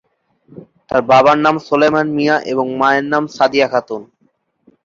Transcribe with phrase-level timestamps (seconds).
[0.89, 4.01] তার বাবার নাম সোলায়মান মিয়া এবং মায়ের নাম সাদিয়া খাতুন।